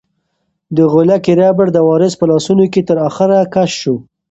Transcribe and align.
د 0.75 0.77
غولکې 0.91 1.33
ربړ 1.41 1.67
د 1.73 1.77
وارث 1.87 2.13
په 2.17 2.25
لاسونو 2.31 2.65
کې 2.73 2.81
تر 2.89 2.97
اخره 3.09 3.37
کش 3.53 3.71
شو. 3.81 3.95